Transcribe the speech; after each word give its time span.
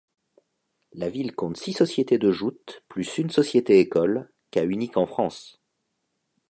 La 0.93 1.09
ville 1.11 1.35
compte 1.35 1.57
six 1.57 1.73
sociétés 1.73 2.17
de 2.17 2.31
joutes 2.31 2.81
plus 2.87 3.19
une 3.19 3.29
société-école, 3.29 4.31
cas 4.49 4.65
unique 4.65 4.97
en 4.97 5.05
France. 5.05 5.61